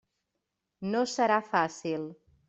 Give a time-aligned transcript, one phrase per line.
[0.95, 2.09] No serà fàcil.